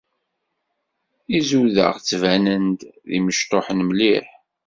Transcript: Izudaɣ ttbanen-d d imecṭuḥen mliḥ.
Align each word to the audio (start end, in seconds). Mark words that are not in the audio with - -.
Izudaɣ 1.37 1.93
ttbanen-d 1.97 2.81
d 3.07 3.09
imecṭuḥen 3.17 3.79
mliḥ. 3.89 4.27